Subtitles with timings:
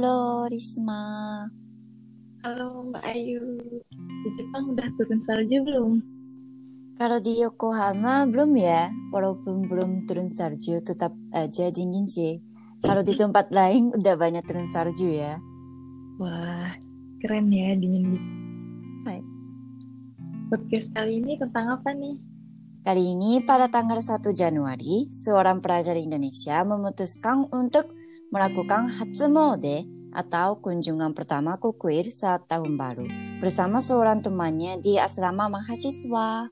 [0.00, 1.44] Halo Risma.
[2.40, 3.60] Halo Mbak Ayu.
[4.24, 5.92] Di Jepang udah turun salju belum?
[6.96, 12.40] Kalau di Yokohama belum ya, walaupun belum turun salju tetap aja dingin sih.
[12.80, 15.36] Kalau di tempat lain udah banyak turun salju ya.
[16.16, 16.72] Wah,
[17.20, 18.28] keren ya dingin gitu.
[19.04, 19.20] Hai.
[20.48, 22.16] Podcast kali ini tentang apa nih?
[22.88, 31.11] Kali ini pada tanggal 1 Januari, seorang pelajar Indonesia memutuskan untuk melakukan Hatsumode atau kunjungan
[31.11, 33.05] pertama ke kuil saat tahun baru
[33.43, 36.47] bersama seorang temannya di asrama mahasiswa.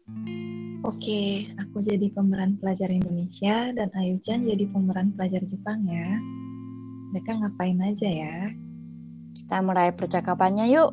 [0.84, 6.20] Oke, aku jadi pemeran pelajar Indonesia dan Ayu Chan jadi pemeran pelajar Jepang ya.
[7.16, 8.38] Mereka ngapain aja ya?
[9.32, 10.92] Kita mulai percakapannya yuk.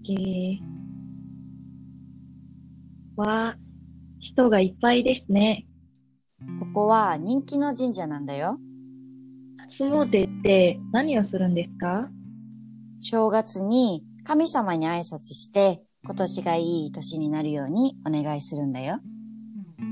[0.00, 0.64] Oke.
[3.18, 3.52] Wah,
[4.20, 5.66] 人がいっぱいですね。
[6.60, 8.58] ここは人気の神社なんだよ。
[9.75, 12.07] 初詣って何をするんですか？
[13.01, 18.99] 正月に神様に挨拶して今年がいい年になるようにお願いするんだよ。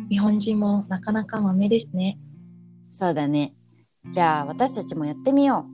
[0.09, 2.19] 日本人もなかなか豆ですね。
[2.91, 3.55] そうだね。
[4.11, 5.65] じゃあ私たちもやってみよ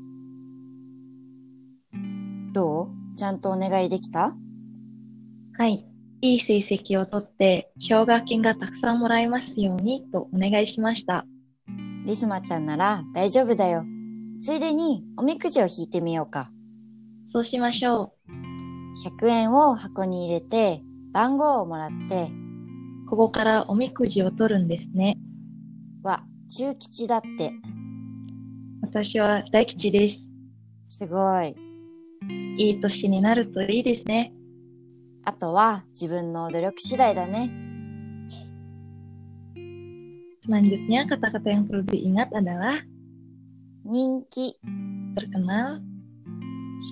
[1.93, 2.53] う。
[2.53, 3.17] どう？
[3.17, 4.33] ちゃんとお願いできた？
[5.57, 5.85] はい。
[6.21, 11.25] いい成績を取って、奨学金がたくさんもらえますようにとお願いしました。
[12.05, 13.83] リスマちゃんなら大丈夫だよ。
[14.41, 16.51] ついでにおみくじを引いてみようか。
[17.31, 18.13] そうしましょ
[19.21, 22.31] 100円を箱に入れて番号をもらって、
[23.05, 23.07] う。
[23.09, 25.17] ここからおみくじを取るんですね。
[26.03, 27.51] わ、中吉だって。
[28.81, 30.19] 私は大吉です。
[30.87, 31.55] すごい。
[32.57, 34.33] いい年になるといいですね。
[35.23, 37.51] あとは自分の努力次第だね。
[40.47, 42.79] Selanjutnya, kata-kata yang perlu diingat adalah
[43.86, 44.54] 人気、
[45.14, 45.82] terkenal,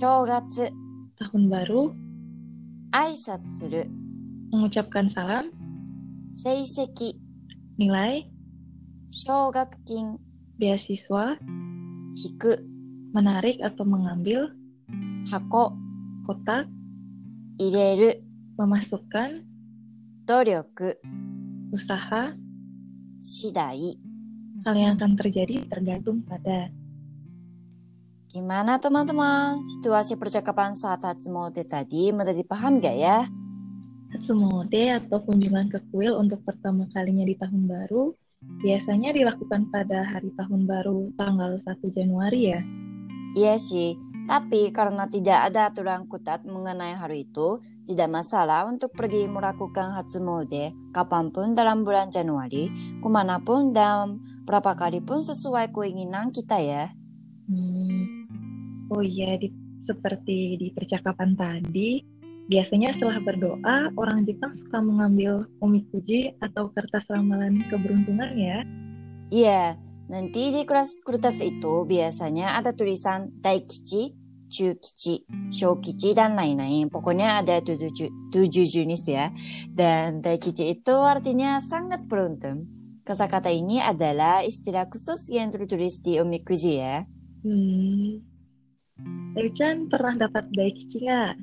[0.01, 0.71] 正月、
[1.17, 1.95] tahun baru,
[2.91, 3.87] 挨拶する、
[4.51, 5.51] mengucapkan salam,
[6.35, 7.19] 成績、
[7.79, 8.27] nilai,
[9.11, 10.19] 奨学金、
[10.59, 11.39] beasiswa,
[12.17, 12.67] 引く、
[13.15, 14.51] menarik atau mengambil,
[15.31, 15.79] 箱、
[16.27, 16.67] kotak,
[17.59, 18.25] 入れる、
[18.59, 19.47] memasukkan,
[20.27, 20.99] 努力、
[21.73, 22.35] usaha,
[23.21, 24.11] 次第。
[24.65, 26.69] hal yang akan terjadi tergantung pada.
[28.36, 29.64] Gimana teman-teman?
[29.64, 33.32] Situasi percakapan saat Hatsumode tadi mudah dipaham gak ya?
[34.12, 38.12] Hatsumode atau kunjungan ke kuil untuk pertama kalinya di tahun baru
[38.60, 42.60] biasanya dilakukan pada hari tahun baru tanggal 1 Januari ya.
[43.40, 43.96] Iya sih,
[44.28, 50.76] tapi karena tidak ada aturan ketat mengenai hal itu, tidak masalah untuk pergi melakukan Hatsumode
[50.92, 52.68] kapan pun dalam bulan Januari,
[53.00, 56.92] ke mana pun dan berapa kali pun sesuai keinginan kita ya.
[57.48, 58.15] Hmm.
[58.94, 59.50] Oh iya, di,
[59.86, 62.02] seperti di percakapan tadi,
[62.46, 68.62] biasanya setelah berdoa, orang Jepang suka mengambil omikuji atau kertas ramalan keberuntungan ya.
[69.34, 69.64] Iya,
[70.06, 74.14] nanti di kelas kertas itu biasanya ada tulisan Daikichi,
[74.46, 76.88] Chukichi, Shokichi, dan lain-lain.
[76.94, 79.34] Pokoknya ada tujuh, tujuh jenis ya.
[79.74, 82.70] Dan Daikichi itu artinya sangat beruntung.
[83.06, 87.06] Kata-kata ini adalah istilah khusus yang tertulis di omikuji ya.
[87.46, 88.35] Hmm.
[89.36, 91.36] Ayu-chan pernah dapat daikichi nggak?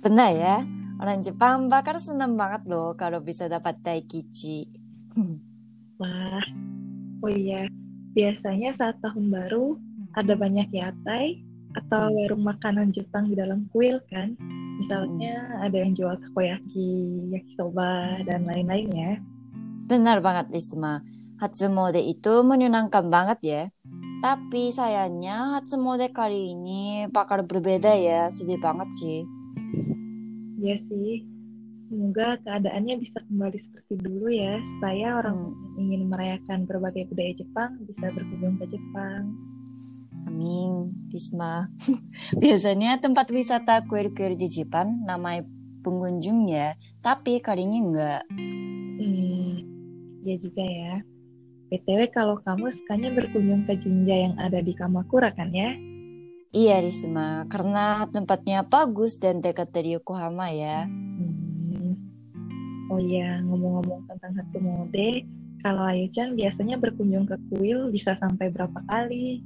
[0.00, 0.56] Pernah ya?
[1.00, 4.68] Orang Jepang bakal senang banget loh kalau bisa dapat Daikichi.
[5.96, 6.44] Wah,
[7.24, 7.64] oh iya,
[8.12, 9.80] biasanya saat tahun baru
[10.12, 11.40] ada banyak yatai
[11.72, 14.36] atau warung makanan Jepang di dalam kuil kan.
[14.80, 16.92] Misalnya ada yang jual takoyaki,
[17.32, 19.12] yakisoba, dan lain-lain ya.
[19.88, 21.00] Benar banget Risma.
[21.40, 23.62] Hatsumode itu menyenangkan banget ya.
[24.20, 28.28] Tapi sayangnya Hatsumode kali ini bakal berbeda ya.
[28.28, 29.24] Sedih banget sih.
[30.60, 31.24] Iya sih.
[31.88, 35.80] Semoga keadaannya bisa kembali seperti dulu ya, supaya orang Hmm.
[35.80, 39.24] ingin merayakan berbagai budaya Jepang bisa berkunjung ke Jepang.
[40.28, 41.66] Amin, Risma.
[42.44, 45.48] Biasanya tempat wisata kuil-kuil di Jepang namanya
[45.80, 46.76] pengunjung ya.
[47.00, 48.22] Tapi kali ini enggak.
[49.00, 49.64] Hmm,
[50.22, 51.00] ya juga ya.
[51.70, 55.70] BTW kalau kamu sukanya berkunjung ke Jinja yang ada di Kamakura kan ya?
[56.50, 60.90] Iya Risma, karena tempatnya bagus dan dekat dari Yokohama ya.
[60.90, 61.94] Hmm.
[62.90, 65.30] Oh iya, ngomong-ngomong tentang Hatsumode,
[65.62, 69.38] kalau Ayu-chan biasanya berkunjung ke kuil bisa sampai berapa kali?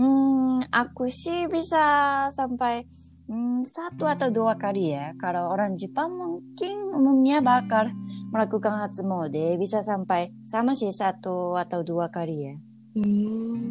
[0.00, 1.84] Hmm, aku sih bisa
[2.32, 2.88] sampai
[3.30, 5.14] hmm, satu atau dua kali ya.
[5.22, 7.94] Kalau orang Jepang mungkin umumnya bakal
[8.34, 12.54] melakukan Hatsumode bisa sampai sama sih satu atau dua kali ya.
[12.98, 13.70] Hmm,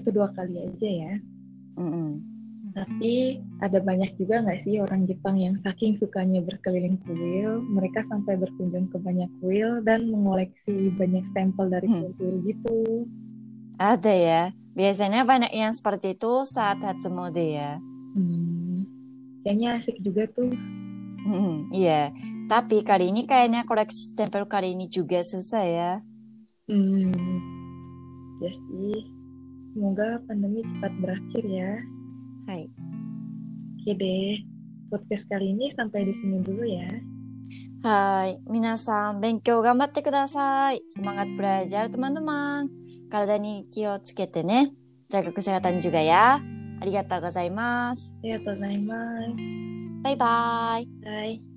[0.00, 1.12] satu dua kali aja ya.
[1.76, 2.24] Mm-mm.
[2.72, 8.38] Tapi ada banyak juga nggak sih orang Jepang yang saking sukanya berkeliling kuil, mereka sampai
[8.38, 12.06] berkunjung ke banyak kuil dan mengoleksi banyak sampel dari Hmm.
[12.06, 12.78] kuil-kuil gitu.
[13.82, 14.42] Ada ya.
[14.78, 17.82] Biasanya banyak yang seperti itu saat Hatsumode ya
[19.48, 20.52] kayaknya asik juga tuh.
[21.24, 22.12] Hmm, iya,
[22.52, 25.92] tapi kali ini kayaknya koleksi stempel kali ini juga selesai ya.
[26.68, 27.08] Hmm,
[28.44, 29.08] ya sih.
[29.72, 31.72] Semoga pandemi cepat berakhir ya.
[32.44, 32.68] Hai.
[33.80, 34.36] Oke deh,
[34.92, 36.88] podcast kali ini sampai di sini dulu ya.
[37.88, 40.84] Hai, minasan, benkyou gambatte kudasai.
[40.92, 42.68] Semangat belajar teman-teman.
[43.08, 44.76] Karena ini kio tsukete ne.
[45.08, 46.36] Jaga kesehatan juga ya.
[46.80, 48.14] ありがとうございます。
[48.22, 49.58] ありがとうございます。
[50.02, 50.88] バイバイ。
[51.04, 51.47] はい。